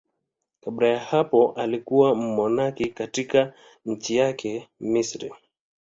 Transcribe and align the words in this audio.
Kabla 0.61 0.87
ya 0.87 0.99
hapo 0.99 1.51
alikuwa 1.51 2.15
mmonaki 2.15 2.85
katika 2.89 3.53
nchi 3.85 4.15
yake, 4.15 4.67
Misri. 4.79 5.33